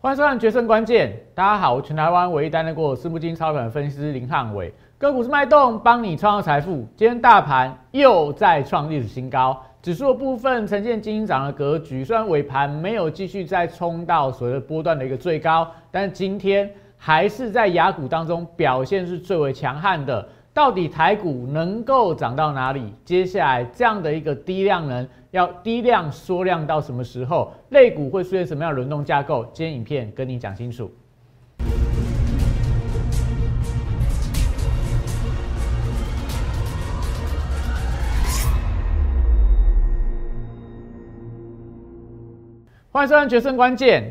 [0.00, 1.10] 欢迎收看《决胜关键》。
[1.34, 4.72] 大家好，我全台湾唯一担任过私募金操盘分析师林汉伟。
[4.96, 6.86] 个股是脉动，帮你创造财富。
[6.94, 12.04] 今天大盘又再创历史新高，指数的部分呈现金涨的格局。
[12.04, 20.28] 虽然尾盘没有继续再冲到所谓的波段的一个最高，但今天还是在雅股当中表现是最为强悍的。
[20.54, 22.94] 到底台股能够涨到哪里？
[23.04, 25.06] 接下来这样的一个低量能
[25.38, 27.52] 要低量缩量到什么时候？
[27.68, 29.48] 类股会出现什么样的轮动架构？
[29.52, 30.90] 今天影片跟你讲清楚。
[42.90, 44.02] 欢迎收看《决胜关键》。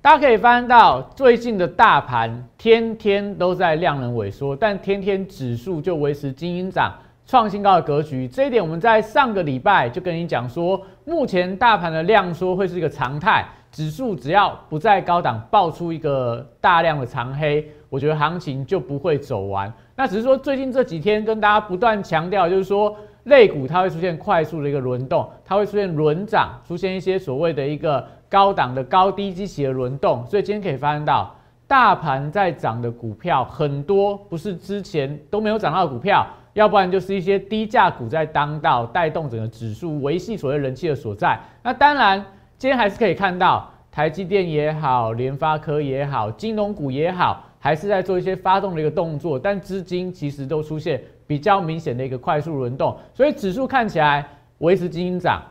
[0.00, 6.92] 大家可以发现到，最近的大盘天天都在量能萎缩，但天天指数就维持精英涨、
[7.26, 8.28] 创新高的格局。
[8.28, 19.72] 这一点我们在上个礼拜就跟你讲说，目前大盘的量缩会是一个常态，指数只要不在高档爆出一个大量的长黑，我觉得行情就不会走完。
[19.96, 28.06] 那只是说最近这几天跟大家不断强调，就是说类股它会出现快速的一个轮动，它会出现轮涨，出现一些所谓的一个。
[28.32, 31.36] 高档的高低机器的轮动，所以今天可以发现到，
[31.66, 41.38] 大盘在涨的股票很多，不是之前都没有涨到的股票，要不然就是一些低价股在当道，带动整个指数维系所谓人气的所在。
[41.62, 42.24] 那当然，
[42.58, 54.26] 今天还是可以看到台积电也好，联发科也好，金融股也好，还是在做一些发动的一个动作，但资金其实都出现比较明显的一个快速轮动，所以指数看起来
[54.58, 55.42] 维持金涨，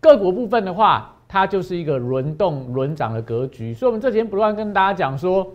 [0.00, 1.14] 个股部分的话。
[1.32, 5.48] 它就是一个轮动轮涨的格局，所以我们这几天不断跟大家讲说，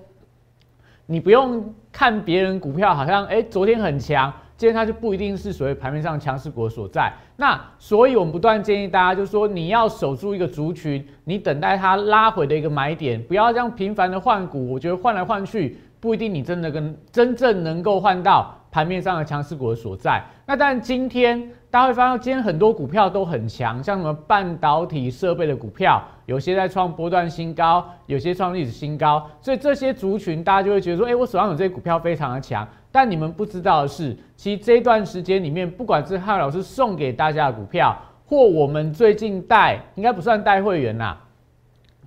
[1.06, 7.12] 你不用看别人股票好像哎昨天很强，今天它就不一定是所谓盘面上强势股所在。
[7.36, 14.72] 那所以我们不断建议大家，就是说你要守住一个族群，你等待它拉回的一个买点，不要这样频繁的换股。
[14.72, 20.24] 我觉得换来换去不一定你真的跟真正能够换到盘面上的强势股的所在。
[20.46, 21.52] 那但今天。
[21.72, 29.30] 大家会发现，今天很多股票都很强，像什么半导体设备的股票，有些在创波段新高，有些创历史新高。
[29.42, 32.66] 所以这些族群，大家就会觉得说，哎，我手上有这些股票非常的强。
[32.96, 37.94] 但你们不知道的是，其实这段时间里面，不管是汉老师送给大家的股票，
[38.26, 41.18] 或我们最近带，应该不算带会员呐，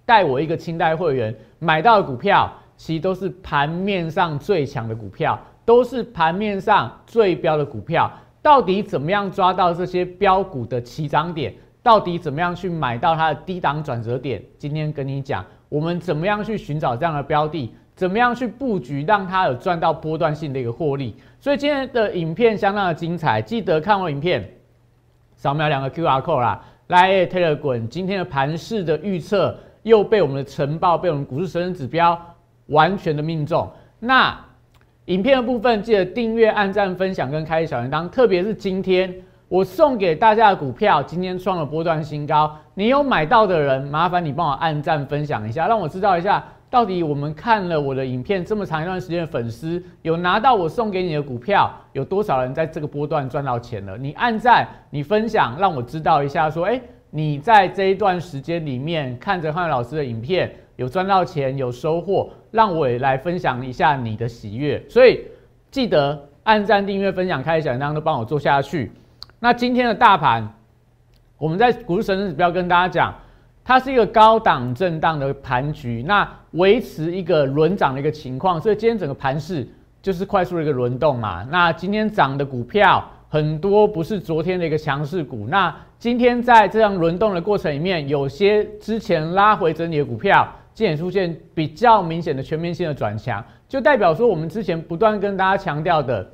[0.06, 8.10] 带我一个清代会员买到的股票，其实都是盘面上最强的股票，都是盘面上最标的股票。
[8.40, 11.52] 到底怎么样抓到这些标股的起涨点？
[11.82, 14.42] 到底怎么样去买到它的低档转折点？
[14.56, 17.74] 今天跟你讲，我们怎么样去寻找这样的标的？
[17.98, 21.16] 怎么样去布局，让它有赚到波段性的一个获利？
[21.40, 24.48] 所以今天的影片相当的精彩，记得看完影片，
[25.34, 27.88] 扫描两个 Q R code 啦，来 Telegram。
[27.88, 32.16] 今天的盘势的预测又被我们的晨报，被我们股市神人指标
[32.66, 33.68] 完全的命中。
[33.98, 34.38] 那。
[35.06, 39.10] 影片的部分记得订阅、按赞、分享跟开小铃铛，特别是今天
[39.48, 42.54] 我送给大家的股票，今天创了波段新高。
[42.74, 53.96] 你有买到的人，麻烦你帮我按赞、分享一下，让我知道一下，到底我们看了我的影片这么长一段时间的粉丝，有拿到我送给你的股票，有多少人在这个波段赚到钱了？
[53.96, 56.80] 你按赞、你分享，让我知道一下，说，哎，
[57.10, 60.50] 你在这一段时间里面看着汉老师的影片。
[60.76, 64.80] 有赚到钱，有收获，让我也来分享一下你的喜悦。
[64.88, 65.24] 所以
[65.72, 68.92] 记得按赞、订阅、分享、开小铃铛，都帮我做下去。
[69.40, 70.48] 那今天的大盘，
[71.36, 73.12] 我们在股市神指标跟大家讲，
[73.68, 78.58] 它是一个高档震荡的盘局，那维持一个轮涨的一个情况。
[78.58, 79.68] 所以今天整个盘势
[80.00, 81.46] 就是快速的一个轮动嘛。
[81.50, 90.50] 那今天涨的股票很多不是昨天的一个强势股，那今天在这样轮动的过程里面，有些之前拉回整理的股票。
[90.72, 96.26] 今天出现比较明显的全面性的转强，就代表说我们之前不断跟大家强调的，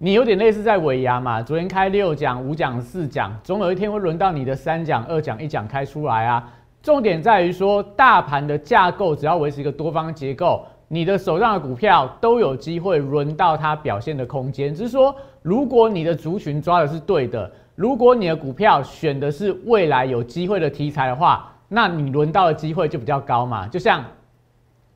[0.00, 1.42] 你有点类似在尾牙嘛。
[1.42, 6.48] 昨天开六奖、五奖、四奖，总有一天会轮到你的三奖、二奖、一奖开出来啊。
[6.80, 14.72] 重点在于说，大盘的架构只要维持一个多方结构，你的手上的股票都有机会轮到它表现的空间。
[14.72, 21.52] 只是说，如果你的族群抓的是对的，如果你的股票选的是未来有机会的题材的话。
[21.70, 24.02] 那你轮到的机会就比较高嘛，就像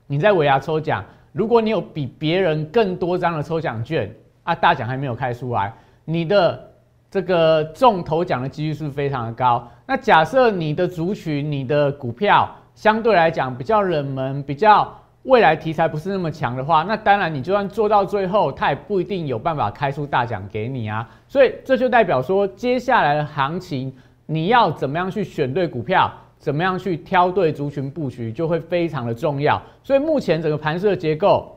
[0.06, 4.10] 你在尾牙抽奖，如果你有比别人更多张的抽奖券
[4.44, 5.72] 啊，大奖还没有开出来，
[6.04, 6.70] 你的
[7.10, 9.66] 这个中头奖的几率是非常的高。
[9.86, 14.92] 那假设你的族群、你的股票相对来讲比较冷门、比较
[15.24, 21.08] 未来题材不是那么强的话，那当然你就算做到最后，它也不一定有办法开出大奖给你啊。
[21.28, 23.94] 所以这就代表说，接下来的行情
[24.26, 26.12] 你要怎么样去选对股票？
[26.38, 29.62] 怎么样去挑对族群布局就会非常的重要。
[29.84, 31.56] 所以目前整个盘势的结构，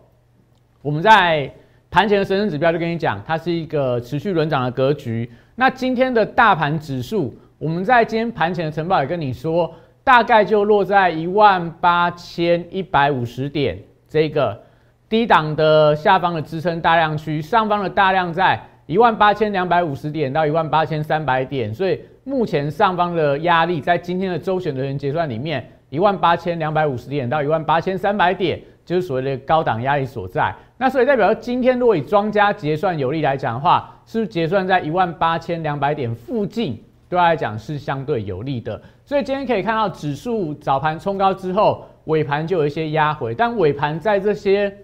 [0.84, 1.52] 我们在
[1.96, 5.32] 盘前的神圣指标就跟你讲，它是一个持续轮涨的格局。
[5.56, 14.62] 那今天的大盘指数，我们在今天盘前的晨报也跟你说，大概就落在一万八千一百五十点这个
[15.08, 30.54] 低档的下方的支撑大量区，上方的大量在一万八千两百五十点到一万八千三百点，所以目前上方的压力在今天的周选择权结算里面，一万八千两百五十点到一万八千三百点，就是所谓的高档压力所在。
[30.78, 38.82] 那所以代表今天如果以庄家结算有利来讲的话，是不是结算在一万八千两百点附近，对来讲是相对有利的。
[39.06, 44.76] 所以今天可以看到指数早盘冲高之后，尾盘就有一些压回，但尾盘在这些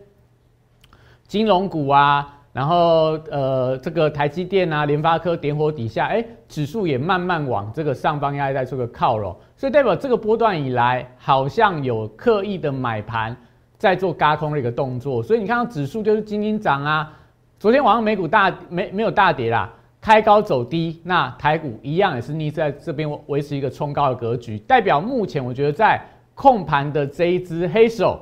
[1.28, 13.36] 金融股啊，然后呃这个台积电啊、联发科点火底下，哎，指数也慢慢往这个上方压力带做个靠拢，所以代表这个波段以来好像有刻意的买盘。
[13.82, 17.12] 在做嘎空的一个动作，所以你看到指数就是金金涨啊。
[17.58, 19.68] 昨天晚上美股大没没有大跌啦，
[20.00, 26.00] 开高走低，那台股一样也是逆在这边维持一个冲高的格局，代表目前我觉得在
[26.36, 28.20] 控盘的这一只黑手，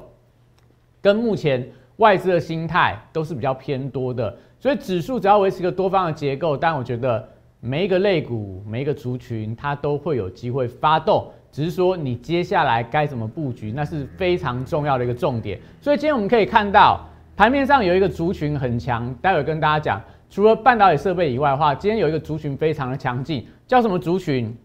[1.01, 7.27] 跟目前外资的心态都是比较偏多的，所以指数只要维持一个多方的结构，但我觉得
[7.59, 11.29] 每一个类股、每一个族群它都会有机会发动。
[11.51, 15.59] 只是说你接下来该怎么布局，那是非常重要的一个重点。
[15.81, 24.55] 所以今天我们可以看到盘面上有一个族群很强，待会跟大家讲，除了半导体设备以外的话，今天有一个族群非常的强劲，叫什么族群？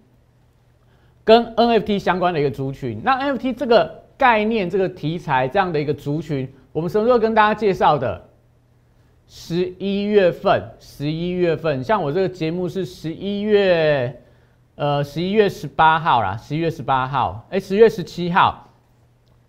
[1.24, 3.00] 跟 NFT 相关的一个族群。
[3.02, 8.22] 那 NFT 这个概念、这个题材这样的一个族群，我们什么时候跟大家介绍的？
[9.26, 14.20] 十一月份，十一月份，像我这个节目是十一月。
[14.76, 18.68] 呃，十一月十八号啦，十一月十八号，哎，十月十七号，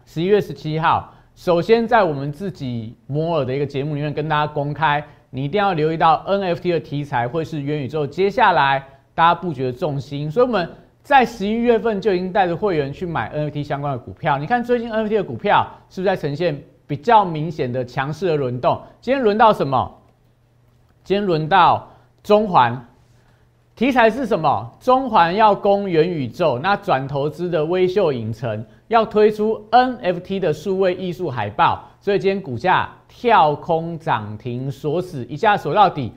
[0.05, 10.69] 十一月十七号，首先在我们自己摩尔的一个节目里面跟大家公开，你一定要留意到 NFT 的题材会是元宇宙接下来大家布局的重心，所以我们
[11.01, 14.37] 在十一月份就已经带着会员去买 NFT 相关的股票。
[14.37, 18.79] 你看最近 NFT 的股票是不是在呈现比较明显的强势的轮动？
[19.01, 19.91] 今天轮到什么？
[21.03, 21.89] 今天轮到
[22.21, 22.89] 中环。
[23.75, 24.71] 题材是什么？
[24.79, 36.13] 中环要攻元宇宙，那转投资的微秀影城要推出 NFT 的数位艺术海报，所以今天股价跳空涨停锁死，一下锁到底。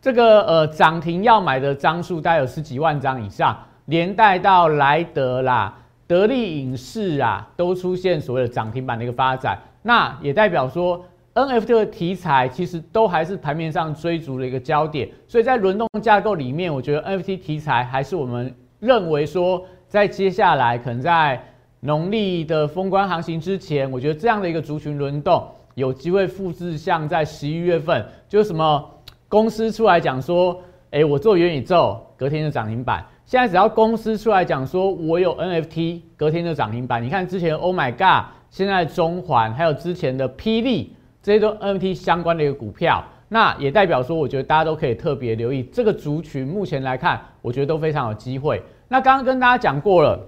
[0.00, 5.76] 这个呃涨停要买的张数大概有十几万张以上，连带到莱德啦、
[6.06, 11.04] 得利影视啊，都出现所谓的涨停板的一个发展，那也代表说。
[11.32, 21.40] NFT 的题材其实都还是盘面上追逐的一个焦点，所以在轮动架构里面，我觉得 NFT 题材还是我们认为说，在接下来可能在
[21.80, 25.46] 农历的封关行情之前，我觉得这样的一个族群轮动
[25.76, 28.84] 有机会复制，像在十一月份，就什么
[29.28, 30.60] 公司出来讲说，
[30.90, 33.06] 哎，我做元宇宙，隔天就涨停板。
[33.24, 37.00] 现在只要公司出来讲说我有 NFT，隔天就涨停板。
[37.00, 40.96] 你看之前 Oh My God，现在中环，还有之前的霹雳。
[41.22, 46.46] 这些都 NFT 相关的一个股票，那也代表说，我觉得大家都可以特别留意这个族群。
[46.46, 48.62] 目前来看，我觉得都非常有机会。
[48.88, 50.18] 那刚刚跟大家讲过了，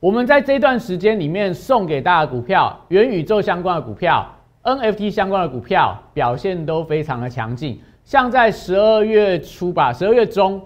[0.00, 4.26] 我们在这段时间里面送给大家股票，元宇宙相关的股票、
[4.62, 7.80] NFT 相关的股票表现都非常的强劲。
[8.04, 10.62] 像在十二月初吧，十二月中，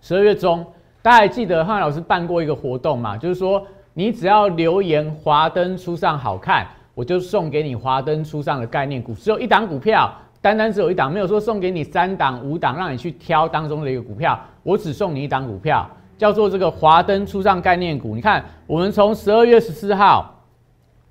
[0.00, 0.66] 十二月中，
[1.00, 3.16] 大家还记得汉老师办过一个活动嘛？
[3.16, 6.66] 就是说，你只要留言“华灯初上”好看。
[6.94, 14.38] 我就送给你华灯初上的概念股，只有一档股票，单单只有一档，没有说送给你三档、五档，让你去挑当中的一个股票。
[14.62, 18.14] 我只送你一档股票，叫做这个华灯初上概念股。
[18.14, 20.38] 你看，我们从十二月十四号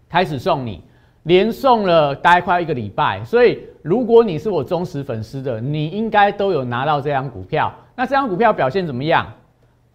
[0.08, 0.84] 开始送你，
[1.24, 3.24] 连送了大概快一个礼拜。
[3.26, 7.74] 所以，如果你是我忠实粉丝的，你应该都有拿到这张股票。
[7.96, 9.26] 那这张股票表现怎么样？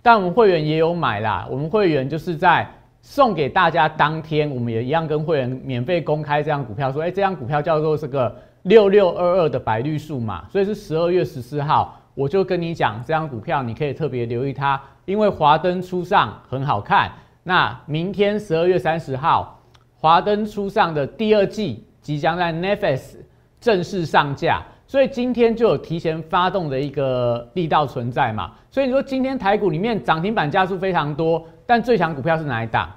[0.03, 2.69] 但我们会员也有买啦，我们会员就是在。
[3.09, 17.09] 送给大家当天，我们也一样跟会员免费公开这张股票，说，哎，这张股票叫做这个六六二二的白绿数嘛，所以是十二月十四号，我就跟你讲，这张股票你可以特别留意它，因为华灯初上很好看。
[17.45, 19.63] 那明天十二月三十号，
[19.95, 23.19] 华灯初上的第二季即将在 Netflix
[23.61, 31.47] 正式上架，所以今天就有提前发动的一个力道存在嘛，所以你说今天台股里面涨停板加速非常多。
[31.69, 32.89] 但最强股票是哪一档？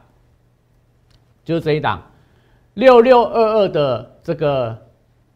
[1.50, 2.00] 就是这一档，
[2.76, 4.78] 六六二二的这个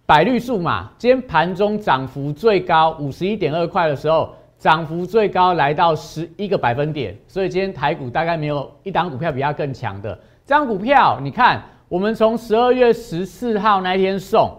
[0.06, 0.92] 百绿数码。
[0.96, 10.14] 今天盘中涨幅最高五十一点二块的时候，涨幅最高来到十一个百分点，所以今天台股大概没有一档股票比它更强的。
[10.46, 14.56] 这张股票，你看，我们从十二月十四号那一天送，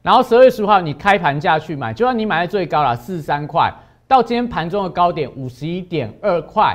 [0.00, 3.70] 然后十二月十五号你开盘价去买，就算你买在最高了四十三块，
[4.06, 6.74] 到今天盘中的高点五十一点二块，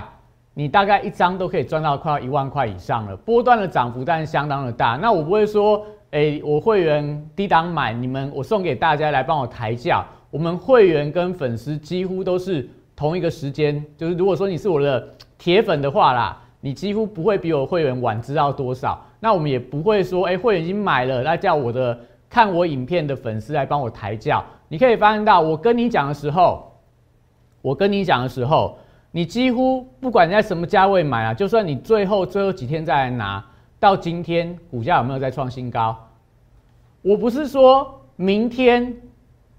[0.53, 3.15] 你大概一张都可以赚到快要一万块以上了。
[3.17, 4.97] 波段的涨幅但是相当的大。
[5.01, 5.85] 那我不会说。
[6.15, 10.05] 哎，我会员低档买，你们我送给大家来帮我抬价。
[10.29, 15.03] 我们会员跟粉丝几乎都是同一个时间，就是如果说你是我的
[15.39, 19.03] 铁粉的话啦，你几乎不会比我会员晚知道多少。
[19.19, 24.43] 那我们也不会说，哎，会员已经买了，那叫我的看我影片的粉丝来帮我抬价。
[24.67, 26.71] 你可以发现到，我跟你讲的时候，
[27.63, 28.77] 我跟你讲的时候，
[29.15, 33.45] 你几乎不管在什么价位买啊，就算你最后最后几天再来拿。
[33.79, 35.93] 到今天股价有没有再创新高？
[37.01, 38.95] 我不是说明天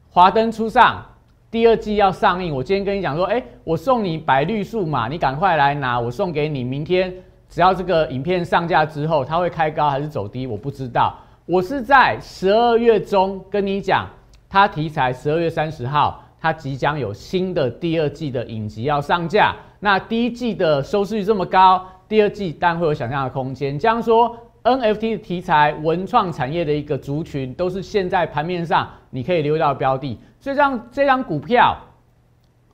[0.08, 1.04] 华灯初上，
[1.50, 2.52] 第二季要上映。
[2.52, 6.64] 我今天跟你讲说，哎，我送你百绿数码，你赶快来拿，我送给你。
[6.64, 7.14] 明天
[7.50, 11.14] 只要这个影片上架之后，它会开高还是走低，我不知道。
[11.44, 14.08] 我是在十二月中跟你讲，
[14.48, 19.56] 它题材十二月三十号，它即将有新的第二季的影集要上架。
[19.80, 21.82] 那第一季的收视率这么高。
[22.06, 23.78] 第二季当然会有想象的空间。
[23.78, 30.18] 这样说，NFT 的题材、文创产业的一个族群，都是现在盘面上你可以留意到标的。
[30.38, 31.74] 所以，这样这张股票，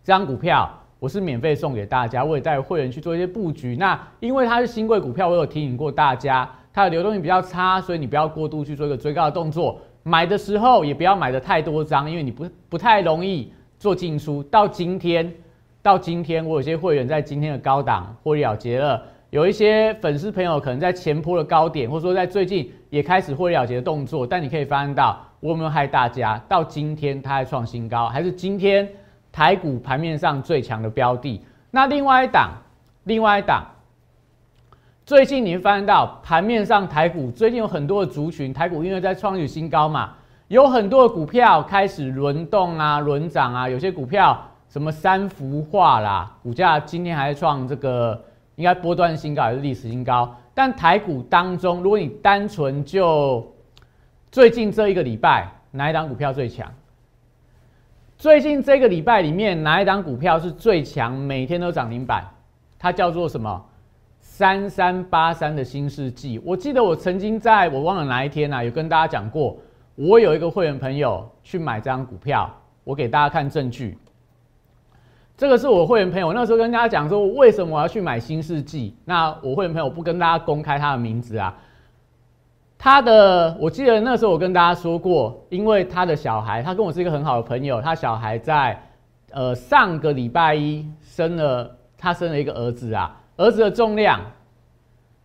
[0.02, 3.76] 这张股票我是免费送给大家，我也带会员去做一些布局。
[3.76, 9.80] 那因为它是新贵股票，我有提醒过大家，它的流动性比较差，所以你不要过度去做一个追高的动作。
[10.02, 14.42] 买的时候也不要买的太多张，因为你不不太容易做进出。
[14.44, 15.32] 到今天，
[15.82, 19.02] 到今天，我有些会员在今天的高档获利了结了。
[19.30, 28.86] 有一些粉丝朋友可能在前坡的高点，或者说在最近也开始获利了结的动作，但你可以发现到，我有没有害大家，到今天它还创新高，还是今天
[29.32, 31.40] 台股盘面上最强的标的。
[31.70, 32.50] 那另外一档，
[33.04, 33.64] 另外一档，
[35.06, 40.12] 最近你会发现到盘面上台股最近有很多的族群，台股因为在创立新高嘛，
[40.50, 44.36] 有很多股票开始轮动啊、轮涨啊，有些股票
[44.68, 48.20] 什么三幅画啦，股价今天还创这个。
[48.56, 50.36] 应该波段新高还是历史新高？
[50.52, 53.54] 但台股当中，如果你单纯就
[54.32, 56.68] 最近这一个礼拜哪一档股票最强？
[58.18, 61.16] 最近这个礼拜里面哪一档股票是最强？
[61.16, 62.28] 每天都涨停板，
[62.76, 63.64] 它叫做什么？
[64.18, 66.40] 三三八三的新世纪。
[66.44, 69.56] 我记得我曾经在我忘了哪一天啊，有跟大家讲过，
[69.94, 72.50] 我有一个会员朋友去买这张股票，
[72.84, 73.98] 我给大家看证据。
[75.36, 78.94] 这个是我会员朋友那时候跟大家讲说，为什么我要去买新世纪？
[79.04, 81.56] 那我会员朋友不跟大家公开他的名字啊。
[82.76, 88.82] 他的，我记得那时候我跟大家说过，因为他的小孩，他跟我是一个很好的朋友，他小孩在
[89.32, 94.20] 呃上个礼拜一生了，他生了一个儿子啊，儿子的重量，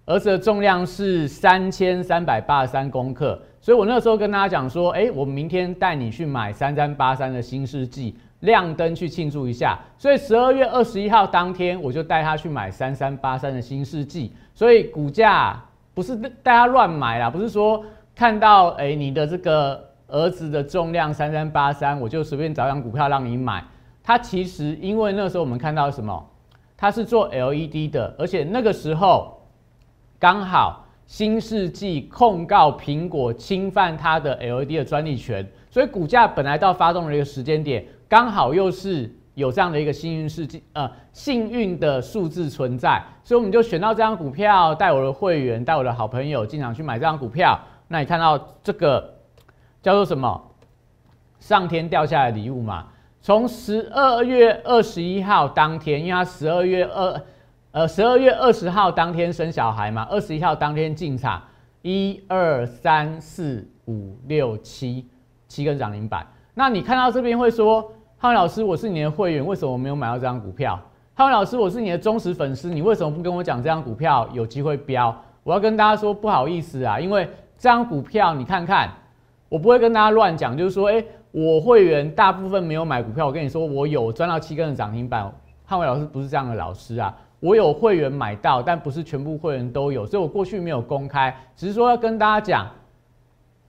[0.06, 8.16] 儿子的重量是三千三百八十三公克，所以我那时候跟大家讲说，哎，我明天带你去买三三八三的新世纪。
[8.42, 14.32] 亮灯去庆祝一下，所以十二月二十一号当天，我就带他去买三三八三的新世纪。
[14.54, 15.60] 所以股价
[15.96, 23.64] 不是大家乱买啦，不是说看到哎你的这个儿子的重量三三八三，我就随便找张股票让你买。
[24.04, 26.24] 它其实因为那时候我们看到什么，
[26.78, 29.42] 它是做 LED 的，而且那个时候
[30.20, 37.86] 刚好新世纪控告苹果侵犯它的 LED 的专利权，所以股价本来到发动的一个时间点。
[38.08, 47.60] 刚好又是有这样的一个幸运事件，呃，幸运的数字存在，所以我们就选到这张股票，带我的会员，带我的好朋友进场去买这张股票。
[47.88, 49.16] 那你看到这个
[49.82, 50.52] 叫做什么？
[51.40, 52.88] 上天掉下来礼物嘛？
[53.22, 57.22] 从十二月二十一号当天，因为他十二月二，
[57.76, 61.44] 呃，十二月二十号当天生小孩嘛，二十一号当天进场，
[61.82, 65.06] 一二三四五六七，
[65.50, 66.26] 七根涨停板。
[66.54, 67.92] 那你看到这边会说？
[68.18, 70.80] 汉文老师，我是你的会员，为什么我没有买到这张股票？
[71.16, 75.14] 汉文老师，我是你的忠实粉丝，你为什么不跟我讲这张股票有机会飙？
[75.44, 77.26] 我要跟大家说不好意思啊，因为
[77.58, 78.90] 这张股票你看看，
[79.50, 85.30] 我不会跟大家乱讲，就是说，哎，我会员大部分没有买股票，我跟你说，我有赚到七根的涨停板。
[85.68, 92.68] 汉文老师不是这样的老师啊，我有会员买到，但不是全部会员都有，所以我过去没有公开，只是说要跟大家讲，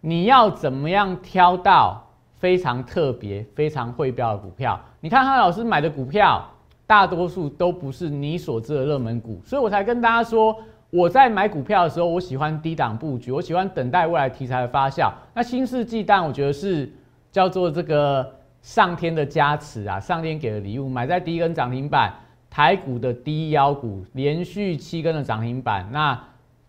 [0.01, 2.03] 你要怎么样挑到。
[2.39, 6.47] 非常特别、非常会标的股票，你看哈老师买的股票，
[6.87, 10.55] 大多数都不是你所知的热门股，所以我才跟大家说，
[10.91, 15.11] 我在买股票的时候，我喜欢低档布局，我喜欢等待未来题材的发酵。
[15.33, 16.93] 那新世纪，但我觉得是
[17.33, 18.31] 叫做这个
[18.61, 22.13] 上天的加持啊，上天给的礼物，买在第一根涨停板，
[22.57, 26.19] 台股的低腰股，连续七根的涨停板，那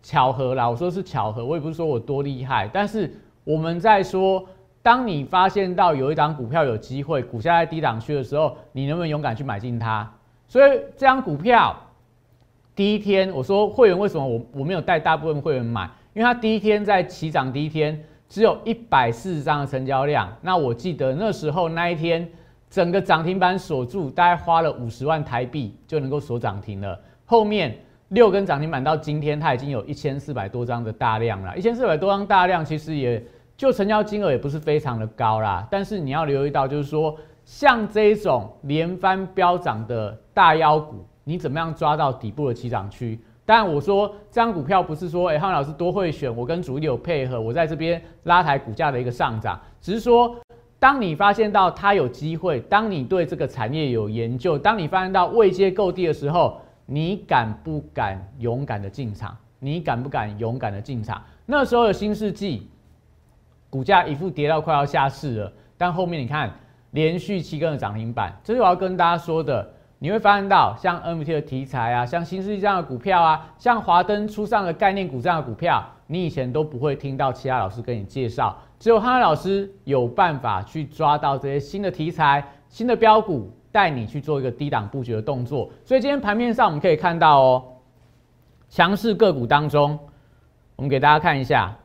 [0.02, 3.10] 巧合啦，我说是巧合，我也不是说我多厉害，但是
[3.42, 4.44] 我们在说，
[4.82, 10.06] 当你发现到有一档股票有机会，股价在低档区的时候，你能不能勇敢去买进它？
[10.46, 11.74] 所以这张股票
[12.76, 15.88] 第一天，我说会员为什么我我没有带大部分会员买？
[16.12, 17.98] 因为它第一天在起涨第一天。
[18.28, 22.30] 只有一百四十张的成交量，那我记得那时候那一天，
[22.70, 26.98] 整个涨停板锁住，大概花了五十万台币就能够锁涨停了。
[27.24, 27.76] 后面
[28.08, 31.56] 六根涨停板到今天，它已经有一千四百多张的大量了。
[31.56, 33.22] 一千四百多张大量，其实也
[33.56, 35.66] 就成交金额也不是非常的高啦。
[35.70, 43.18] 但是你要留意到，就是说像这种连番飙涨的大妖股，你怎么样抓到底部的起涨区？
[43.44, 50.36] 但我说这张股票不是说，哎，汉老师多会选，我跟主力有配合，我在这边拉抬股价的一个上涨，只是说，
[50.78, 59.36] 当你发现到它有机会，当你对这个产业有研究，当你发现到位阶够低的时候，你敢不敢勇敢的进场？
[59.58, 61.20] 你敢不敢勇敢的进场？
[61.46, 62.68] 那时候的新世纪
[63.68, 66.50] 股价一副跌到快要下市了，但后面你看
[66.92, 69.68] 连续七根的涨停板，这是我要跟大家说的。
[70.00, 85.70] 你会发现到像 NFT 的题材啊，像新世纪这样的股票啊，像华灯初上的概念股这样的股票，你以前都不会听到其他老师跟你介绍，只有汉老师有办法去抓到这些新的题材、新的标股，带你去做一个低档布局的动作。
[85.84, 87.64] 所以今天盘面上我们可以看到哦，
[88.68, 89.98] 强势个股当中，
[90.76, 91.76] 我们给大家看一下，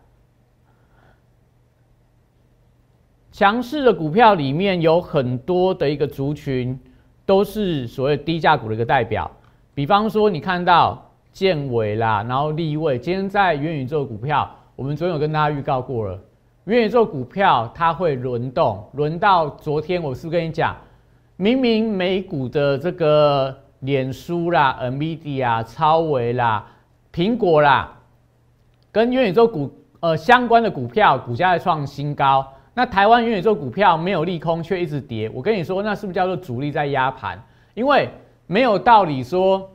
[3.31, 6.79] 强势的股票里面有很多的一个族群。
[7.25, 9.31] 都是所谓低价股的一个代表，
[9.73, 16.19] 比方说你看到建伟啦，然后立位，今天在元宇宙股票，我们昨天有跟大家预告过了，
[16.65, 20.73] 元宇宙股票它会轮动，轮到昨天我是不是跟你讲，
[21.35, 26.65] 明明美股的这个脸书啦、NVIDIA、超维啦、
[27.13, 27.99] 苹果啦，
[28.93, 32.47] 跟元宇宙股呃相关的股票股价在创新高。
[32.73, 35.29] 那台湾元宇宙股票没有利空，却一直跌。
[35.33, 37.37] 我跟你说，那是不是叫做主力在压盘？
[37.73, 38.07] 因为
[38.47, 39.69] 没有道理说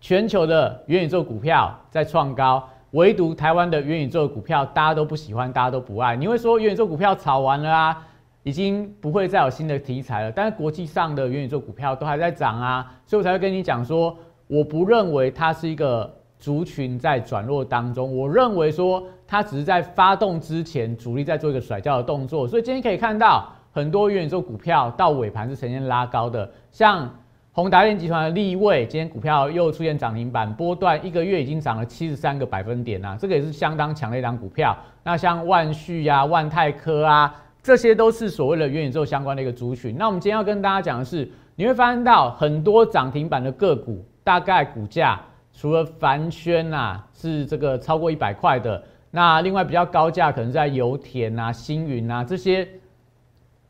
[0.00, 6.16] 全球的元宇宙股票在创高，唯独台湾的元宇宙股票大家都不喜欢，大家都不爱。
[6.16, 8.06] 你会说元宇宙股票炒完了啊，
[8.42, 10.32] 已经不会再有新的题材了。
[10.32, 16.10] 但是国际上的元宇宙股票都还在涨啊，所以我才会跟你讲说，我不认为它是一个。
[16.38, 22.46] 族群在转弱当中，我认为说它只是在发动之前，主力在做一个甩掉的动作。
[22.46, 27.10] 所以今天可以看到很多元宇宙股票到尾盘是呈现拉高的，像
[27.56, 34.76] 宏达电集团的立位，今天股票又出现涨停板，波段一个月已经涨了七十三个百分点啊，这个也是相当强的一档股票。
[35.02, 39.96] 那像万旭啊、万泰科啊，这些都是所谓的元宇宙相关的一个族群。
[39.96, 45.18] 那我们今天要跟大家讲的是，你会发现到很多涨停板的个股，大概股价。
[45.54, 52.68] 除了凡轩呐是这个超过一百块的，那另外比较高价可能在油田啊、星云啊这些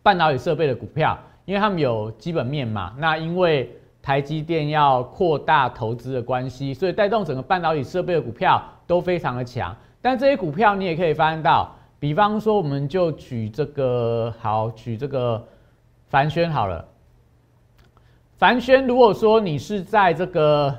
[0.03, 2.92] 半导体设备的股票，因为他们有基本面嘛。
[2.98, 9.74] 那因为台积电要扩大投资的关系，所以带动整个半导体设备的股票都非常的强。
[10.02, 15.42] 但这些股票你也可以发现到，比方说我们就举这个好，举这个
[16.09, 16.85] 凡轩好了。
[18.37, 20.76] 凡轩如果说你是在这个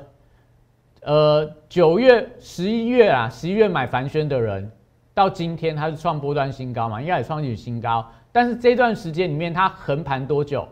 [1.02, 4.72] 呃，九月、十一月啊，十一月买凡轩的人，
[5.14, 8.06] 到今天它是创波段新高嘛，应该也创历史新高。
[8.38, 10.68] 但是这段时间里面，它横盘多久？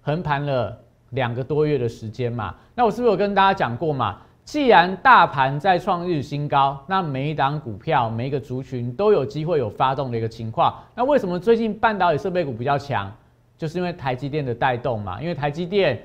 [0.00, 2.54] 横盘了两个多月的时间嘛。
[2.72, 4.18] 那我是不是有跟大家讲过嘛？
[4.44, 10.72] 既然大盘在创日新高，那每一档股票、每一个族群都有机会有发动的一个情况。
[10.94, 13.12] 那为什么最近半导体设备股比较强？
[13.58, 15.20] 就是因为台积电的带动嘛。
[15.20, 16.00] 因为台积电、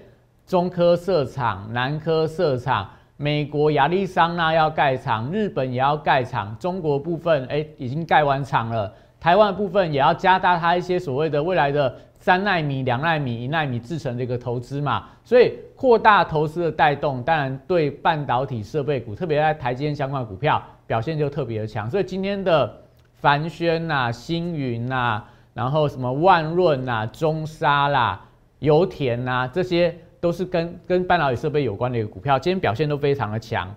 [0.48, 2.90] 中科设厂、南科设厂。
[3.18, 8.92] 美国亚利桑那要盖厂，日本也要盖厂，中国部分哎已经盖完厂了，
[9.26, 22.72] 台湾部分也要加大它一些所谓的未来的三纳米、两纳米、一纳米制成的一个投资嘛，所以扩大投资的带动，当然对半导体设备股，特别在台积电相关的股票表现就特别的强，所以今天的
[23.14, 25.24] 凡轩呐、星云呐，
[25.56, 28.24] 然后什么万润呐、中沙啦、
[28.60, 29.98] 油田呐这些。
[30.22, 33.76] 都是跟跟半导体设备有关的一个股票，今天表现都非常的强。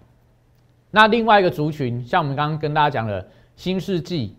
[0.90, 4.34] 那另外一个族群，像我们刚刚跟大家讲的新世纪，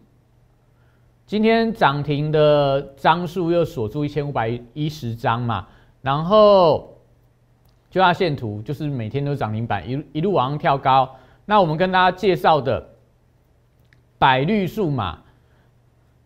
[1.29, 5.67] 今天涨停的张数又锁住一千五百一十张嘛，
[6.01, 6.97] 然后
[7.91, 11.07] 就它线图就是每天都涨停板，一一路往上跳高。
[11.45, 12.83] 那我们跟大家介绍的
[14.17, 15.19] 百绿数码。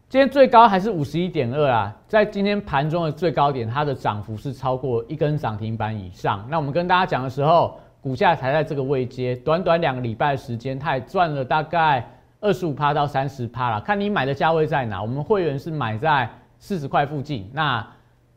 [0.08, 6.48] 今天最高还是五十一点二啊，在今天盘中的最高点，它的涨幅是超过一根涨停板以上。
[6.50, 12.10] 那我们跟大家讲的时候，股价才在这个位阶，短短两个礼拜的时间，它也赚了大概
[12.44, 15.02] 二十五趴到三十趴了，看你买的价位在哪。
[15.02, 16.30] 我们会员是买在
[16.60, 17.50] 四十块附近。
[17.54, 17.88] 那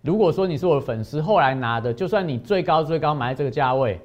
[0.00, 4.00] 如果说你是我的粉丝，后来拿的，就算你最高最高买在这个价位。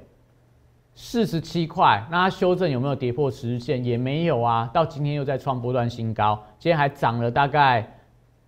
[0.96, 3.82] 四十七块，那它修正有没有跌破十日线？
[3.84, 4.68] 也没有啊。
[4.74, 7.88] 到今天又在创波段新高，今天还涨了大概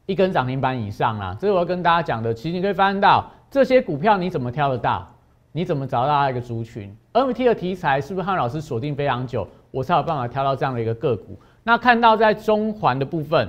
[0.06, 1.36] 一根涨停板以上啦。
[1.40, 2.34] 这是我要跟大家讲的。
[2.34, 5.06] 其实你可以发现到这些股票你怎么挑得到？
[5.52, 11.36] 你怎么找到一个族群？NFT 的题材是不是汉老师锁定非常久，我才有办法挑到这样的一个个股？
[11.64, 13.48] 那看到在中环的部分，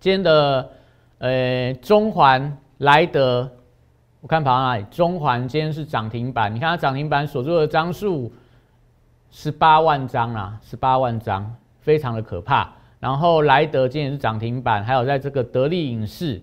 [0.00, 0.70] 今天的
[1.18, 3.50] 呃中环莱德。
[4.20, 4.84] 我看跑到哪里？
[4.90, 8.32] 中环今天是涨停板，你看它涨停板所做的张数
[9.30, 12.72] 十八万张啊，十八万张，非常的可怕。
[12.98, 16.42] 然后莱德今天是涨停板，还有在这个德利影视，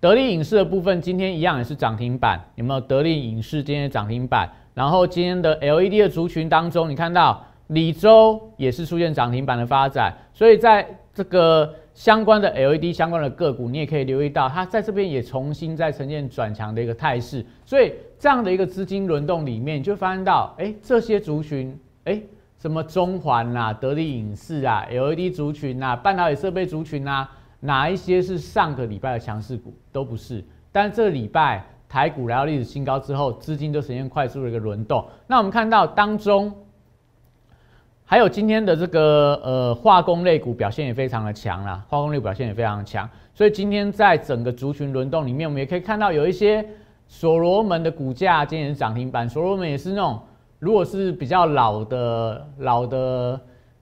[0.00, 2.80] 德利影视的部分今天一样也是涨停板，有没有？
[2.80, 11.74] 德利影视今天涨停板，然后今天的 LED 的族群当中，你看到李州也是出现涨停板的发展，所以在这个。
[11.92, 17.44] 相关的 LED 相关的个股，你也可以留意到，它在这边也重新在呈现转强的一个态势。
[17.66, 22.18] 所以这样的一个资金轮动里面，就发现到，哎，这些族群，哎，
[22.58, 27.28] 什么中环啊、德力影视啊、LED 族群啊、半导体设备族群啊，
[27.60, 30.44] 哪一些是上个礼拜的强势股，都不是。
[30.72, 35.06] 但这个礼拜台股来到历史新高之后，资金就呈现快速的一个轮动。
[35.26, 36.52] 那我们看到当中。
[38.02, 46.68] 还有今天的这个呃化工类股表现也非常的强啦，化工类表现也非常强，所以今天在整个族群轮动里面，我们也可以看到有一些
[47.06, 50.20] 所罗门的股价今天是涨停板，所罗门也是那种
[50.58, 53.40] 如果是比较老的老的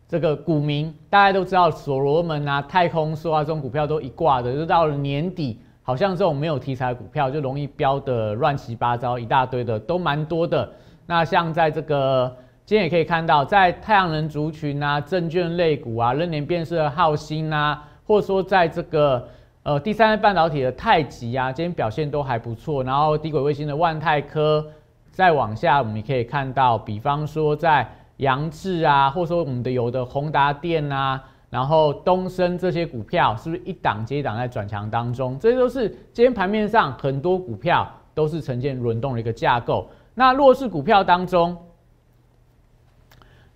[0.09, 10.69] 这个股民，大家都知道所罗门啊、太空梭啊这种股票都一挂的，就到了年底，好像这种没有题材的股票就容易飙的乱七八糟一大堆的，都蛮多的。
[11.07, 12.35] 那像在这个。
[12.65, 19.27] 今天也可以看到，在太阳能族群啊、证券类股啊、人脸辨识的浩鑫啊，或者说在这个
[19.63, 22.85] 呃第三代半导体的太极啊，今天表现都还不错。
[22.85, 24.63] 然后低轨卫星的万泰科，
[25.11, 35.39] 再往下我们也可以看到，比方说在杨智啊，或者说我们的有的宏达电啊，然后东升这些股票，是不是一档接一档在转强当中？
[35.39, 39.89] 这些都是今天盘面上很多股票都是呈现轮动的一个架构。
[40.15, 41.57] 那弱势股票当中，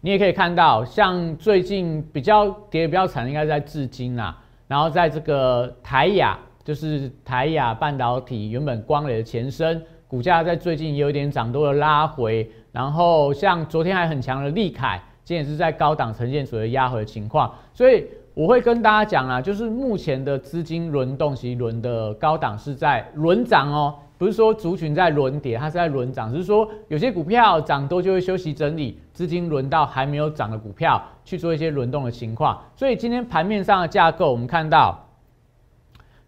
[0.01, 4.39] 你也可以看到，像最近比较跌比较惨，应该在至今啊。
[4.69, 12.49] 然后在这个台亚，就是台亚半导体原本光磊的前身，股价在最近也有点涨多的拉回。
[12.73, 17.55] 然后像昨天还很强的利凯，今天也是在高档呈现所谓压回的情况。
[17.75, 23.95] 所以我会跟大家讲啊，就是目前的资金轮动，其实轮的高档是在轮涨哦。
[24.17, 32.59] 不是说族群在轮跌，它是在轮涨，只是说有些股票涨多就会休息整理，资金轮到还没有涨的股票去做一些轮动的情况。
[32.77, 35.09] 所以今天盘面上的架构，我们看到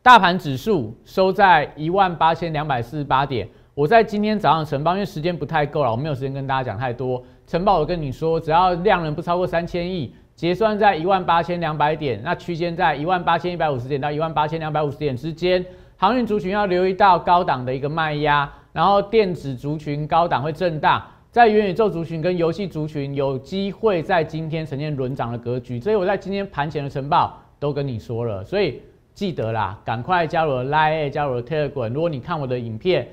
[0.02, 3.48] 大盘指数收在一万八千两百四十八点。
[3.74, 7.20] 我在今天早上晨报，因为时间不太够了，我没有时间跟大家讲太多。
[7.44, 15.64] 晨报我跟你说，只要量能不超过三千亿，结算在一万八千两百点，那区间在一万八千一百五十点到一万八千两百五十点之间。
[15.96, 28.80] 航运族群要留意到高档的一个卖压，然后电子族群高档会震荡，在元宇宙族群跟游戏族群有机会在今天呈现轮涨的格局，所以我在今天盘前的晨报都跟你说了，所以
[29.14, 31.92] 记得啦，赶快加入 Line，加入 Telegram。
[31.92, 33.08] 如果你看我的影片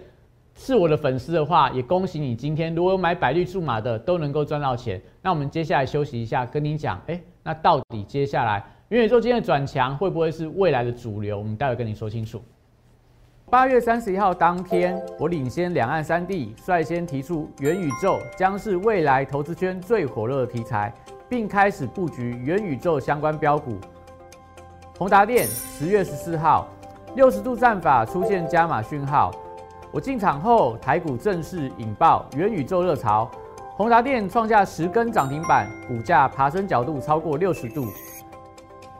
[0.63, 5.01] 是我的粉丝的话，也恭喜你今天如果有买百绿数码的都能够赚到钱。
[5.19, 11.35] 那我们接下来休息一下，跟你讲，哎，那到底接下来元宇宙今天的转强会不会是未来的主流？
[11.35, 12.39] 我们待会跟你说清楚。
[13.49, 20.93] 八月三十一号当天，我领先两岸三地，率先提出元宇宙将是未来投资圈最火热的题材，
[21.27, 23.79] 并开始布局元宇宙相关标股。
[24.95, 26.67] 宏达电十月十四号，
[27.15, 29.31] 六十度战法出现加码讯号，
[29.93, 33.29] 我进场后，台股正式引爆元宇宙热潮，
[33.75, 37.85] 宏达电创下十根涨停板，股价爬升角度超过六十度。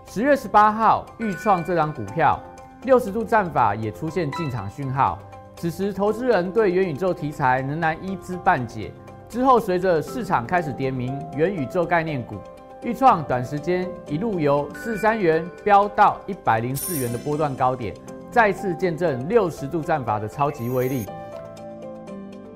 [0.06, 2.38] 十月十八号，预创这张股票。
[2.84, 5.18] 六十度战法也出现进场讯号，
[5.56, 8.92] 此时投资人对元宇宙题材仍然一知半解。
[9.30, 12.36] 之后随着市场开始点名元宇宙概念股，
[12.84, 17.94] 预创短时间一路由四三元飙到一百零四元的波段高点，
[18.32, 21.06] 再次见证六十度战法的超级威力。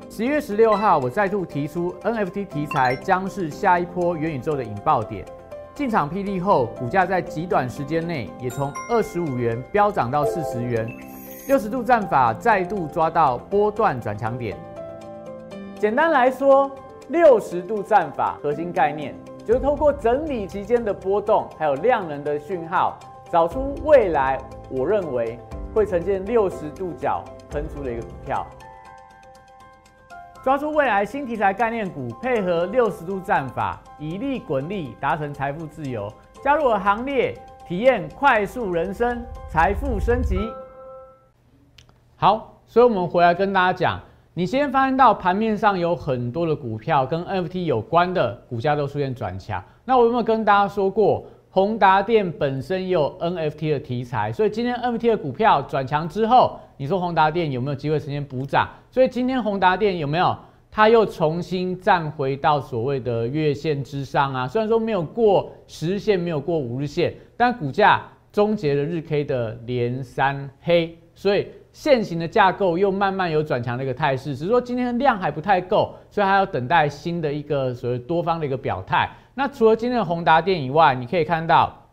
[0.09, 5.25] 十一月十六号，我再度提出 NFT 题材将是下一波元宇宙的引爆点。
[5.73, 10.89] 进场霹雳后，股价在极短时间内也从二十五元飙涨到四十元，
[11.49, 14.55] 六十度战法再度抓到波段转强点。
[15.77, 16.71] 简单来说，
[17.09, 19.13] 六十度战法核心概念
[19.45, 22.97] 就是透过整理期间的波动，还有量能的讯号，
[23.29, 25.37] 找出未来我认为
[25.75, 28.47] 会呈现六十度角喷出的一个股票。
[30.41, 36.09] 抓住未来新题材概念股，配合六十度战法，以利滚利，达成财富自由。
[36.41, 40.37] 加入我行列，体验快速人生，财富升级。
[42.15, 43.99] 好，所以我们回来跟大家讲，
[44.33, 49.61] 你先发现到盘面上有很多的股票跟 NFT 有关的股价都出现转强。
[49.83, 54.29] 那我有没有跟大家说过，宏达电本身也有 NFT 的题材？
[54.29, 56.59] 所以今天 NFT 的股票转强之后。
[56.75, 58.67] 你说宏达电有没有机会呈现补涨？
[58.91, 60.37] 所以今天宏达电有没有？
[60.69, 64.45] 它又重新站回到所谓的月线之上啊？
[64.45, 74.33] 虽然说没有过十日线，没有过五日线，但股价终结了日 K 的连三黑，所以现行的架构又慢慢有转强的一个态势。
[74.33, 79.09] 只是说今天的量还不太够，所以还要等待新的一个所谓多方的一个表态。
[79.33, 81.85] 那除了今天的宏达电以外，你可以看到，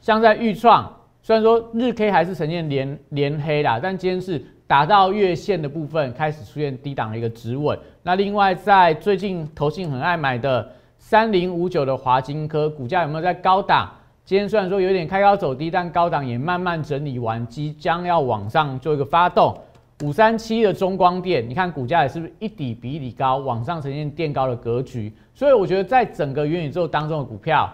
[0.00, 0.90] 像在豫创。
[1.20, 7.78] 虽然说日 K 还是呈现连连黑啦，但今天是打到月线的部分开始出现低档的一个止稳。
[8.02, 10.66] 那另外在最近投信很爱买的
[10.98, 13.92] 三零五九的华金科股价有没有在高档？
[14.26, 19.56] 今天虽然说有点开高走低，但高档也慢慢整理完，即将要往上做一个发动。
[20.02, 25.12] 五三七的中光电，你看股价也是不是一底比一底高，往上呈现垫高的格局？
[25.32, 27.72] 所以我觉得在整个元宇宙当中的股票，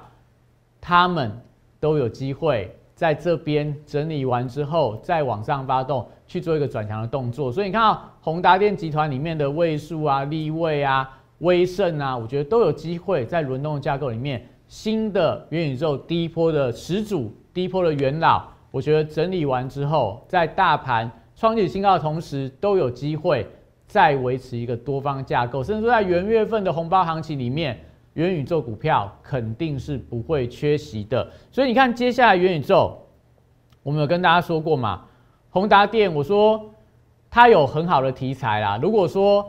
[0.79, 1.33] 他们
[1.81, 2.71] 都有机会。
[2.95, 23.47] 在这边整理完之后，再往上发动去做一个转强的动作，所以你看到宏达电集团里面的位数啊、立位啊、威盛啊，我觉得都有机会在轮动的架构里面，新的元宇宙第一波的始祖、第一波的元老，我觉得整理完之后，在大盘创起新高的同时，都有机会
[23.87, 27.79] 再维持一个多方架构，甚至在元月份的红包行情里面。
[28.15, 32.97] 元宇宙股票肯定是不会缺席的，所以你看接下来元宇宙，
[33.83, 35.05] 我们有跟大家说过嘛？
[35.51, 36.65] 宏达电，我说
[37.31, 38.79] 它有很好的题材啦。
[38.81, 39.47] 如果说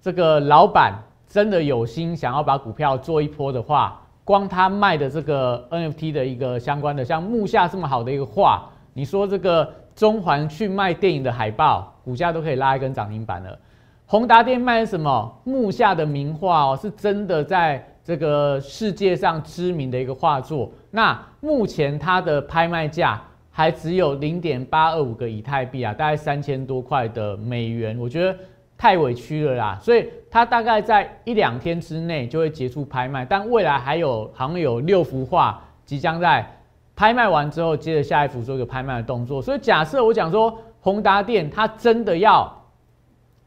[0.00, 13.58] 这个老板真的有心想要把股票做一波的话，光他卖的这个 NFT 的一个相关的，像木下这么好的一个画，你说这个中环去卖电影的海报，股价都可以拉一根涨停板了。
[14.04, 17.82] 宏达电卖什么木下的名画哦，是真的在。
[18.06, 28.38] 这个世界上知名的一个画作，那目前它的拍卖价还只有零点八二五个以太币啊，大概三千多块的美元，我觉得
[28.78, 29.78] 太委屈了啦。
[29.80, 36.58] 所以它大概在一两天之内就会结束拍卖，但未来还有好像有六幅画即将在
[36.94, 39.40] 拍卖完之后，接着下一幅做一个拍卖的动作。
[39.40, 42.64] 所以假设我讲说宏达电它真的要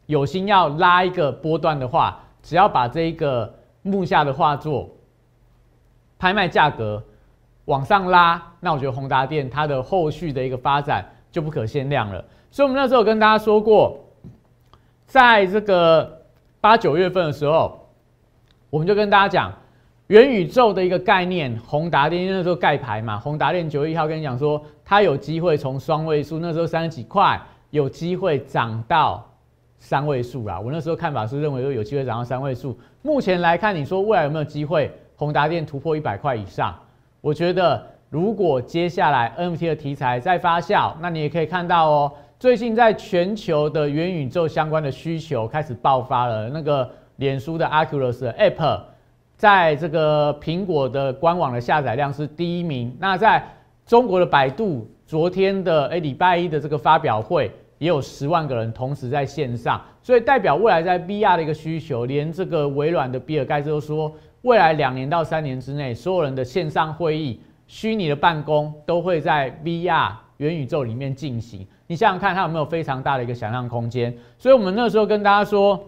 [0.05, 3.55] 有心要拉一个波段的话，只要把这一个。
[3.81, 4.89] 木下的画作
[6.19, 7.01] 拍卖价格
[7.63, 12.23] 往上拉，那我觉得宏达电它的后续的一个发展就不可限量了。
[12.51, 13.97] 所以，我们那时候跟大家说过，
[15.09, 16.21] 在这个
[16.61, 17.89] 八九月份的时候，
[18.69, 19.51] 我们就跟大家讲
[20.07, 21.59] 元宇宙的一个概念。
[21.67, 27.41] 宏达电那时候盖牌嘛，宏达电九月一号跟你讲说，它有机会从双位数，那时候三十几块，
[27.71, 29.25] 有机会涨到。
[29.81, 32.77] 三位数啦，我那时候看法是认为说有机会涨到三位数。
[33.01, 36.77] 目前来看，你说未来有没有机会宏达电突破一百块以上？
[37.21, 46.47] 我觉得如果接下来 NFT 的题材再发酵，那你也可以看到哦，最近在全球的元宇宙相关的需求开始爆发了。
[46.47, 48.79] 那个脸书的 Oculus App，
[49.35, 52.95] 在这个苹果的官网的下载量是第一名。
[52.97, 53.43] 那在
[53.85, 57.51] 中国的百度，昨天的诶礼拜一的这个发表会。
[57.77, 71.65] 也有十万个人同时在线上，所以代表未来在 VR 的一个需求，连这个微软的比尔盖茨都说，未来两年到三年之内，所有人的线上会议、虚拟的办公都会在 VR 元宇宙里面进行。
[71.89, 74.15] 你想想看，它有没有非常大的一个想象空间？
[74.37, 75.83] 所以我们那时候跟大家说，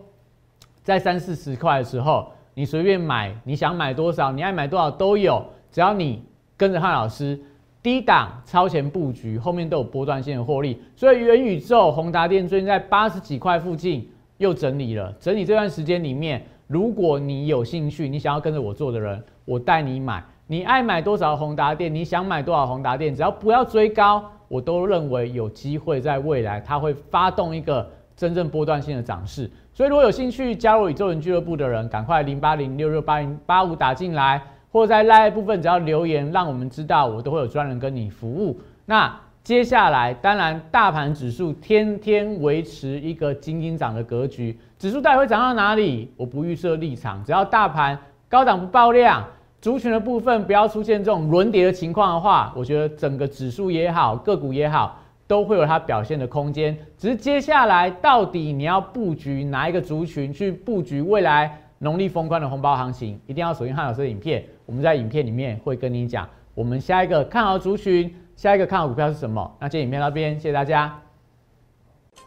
[0.82, 6.24] 在三四十块的时候，你随便买，你想买多少，你爱买多少都有，只要你
[6.58, 7.40] 跟着汉老师。
[7.84, 15.12] 低档超前布局，后面都有波段性的获利，所以元宇宙宏达电最近在八十几块附近又整理了。
[15.20, 20.24] 整理这段时间里面，如果你有兴趣，你想要跟着我做的人，我带你买。
[20.46, 29.50] 你爱买多少宏达电，你想买多少宏达电，只要不要追高，我都认为有机会在未来它会发动一个真正波段性的涨势。
[29.74, 34.42] 所以如果有兴趣加入宇宙人俱乐部的人，赶快零八零六六八零八五打进来。
[34.74, 38.58] 或者在 Line 部分只要留言，让我们知道，我都会有专人跟你服务。
[38.86, 46.14] 那接下来，当然大盘指数天天维持一个金金涨的格局，指数到底会涨到哪里？
[46.16, 49.28] 我不预设立场，只要大盘高档不爆量，
[49.62, 54.98] 族群的部分不要出现这种轮跌的情况的话，我觉得整个指数也好，个股也好。
[55.28, 64.44] 都会有它表现的空间，只是接下来到底你要布局哪一个族群去布局未来农历封关的红包行情，一定要首先看老师的影片。
[64.66, 69.50] 我们在影片里面会跟你讲，我们下一个看好族群，下一个看好股票是什么。
[69.58, 71.00] 那今天影片到这边，谢谢大家。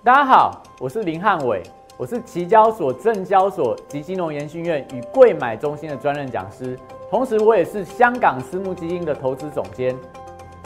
[0.03, 1.63] 大家好，我是林汉伟，
[1.99, 6.75] 我是期交所、证交所及金融研训院与贵买中心的专任讲师，
[7.15, 9.97] 同时我也是香港私募基金的投资总监。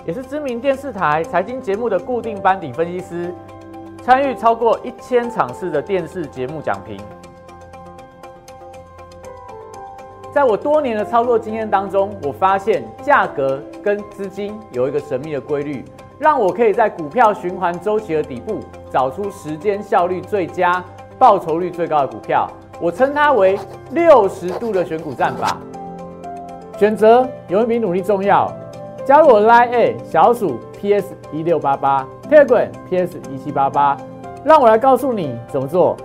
[0.07, 3.35] 也是知名电视台财经节目的固定班底分析师，
[4.03, 6.99] 参与超过一千场次的电视节目讲评。
[10.33, 15.85] 在我多年的操作经验当中，我发现价格跟资金有一个神秘的规律，
[16.19, 20.83] 让我可以在股票循环周期的底部找出时间效率最佳、
[21.19, 22.51] 报酬率最高的股票。
[22.81, 23.59] 我称它为
[23.91, 25.59] 六十度的选股战法。
[26.79, 28.51] 选择永远比努力重要。
[29.05, 33.97] 加入我 Line A 小鼠 PS 一六八八，Telegram PS 一七八八，
[34.45, 35.97] 让我来告诉你怎么做。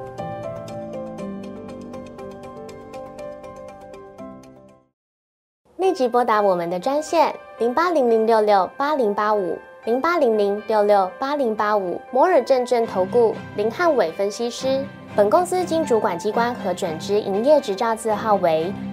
[5.77, 14.83] 立即拨打我们的专线零八零零六六八零八五零八零零六六八零八五摩尔证券投顾林汉伟分析师。
[15.15, 18.73] 本公司经主管机关核准之营业执照字号为